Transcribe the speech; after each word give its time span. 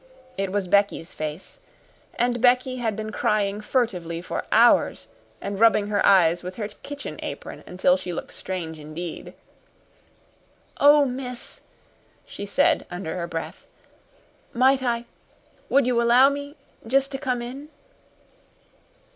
It 0.35 0.51
was 0.51 0.67
Becky's 0.67 1.13
face, 1.13 1.59
and 2.15 2.41
Becky 2.41 2.77
had 2.77 2.95
been 2.95 3.11
crying 3.11 3.61
furtively 3.61 4.19
for 4.19 4.45
hours 4.51 5.09
and 5.39 5.59
rubbing 5.59 5.89
her 5.89 6.03
eyes 6.03 6.41
with 6.41 6.55
her 6.55 6.69
kitchen 6.69 7.19
apron 7.21 7.63
until 7.67 7.95
she 7.97 8.11
looked 8.11 8.33
strange 8.33 8.79
indeed. 8.79 9.35
"Oh, 10.77 11.05
miss," 11.05 11.61
she 12.25 12.47
said 12.47 12.87
under 12.89 13.15
her 13.15 13.27
breath. 13.27 13.67
"Might 14.53 14.81
I 14.81 15.05
would 15.69 15.85
you 15.85 16.01
allow 16.01 16.29
me 16.29 16.55
jest 16.87 17.11
to 17.11 17.19
come 17.19 17.43
in?" 17.43 17.69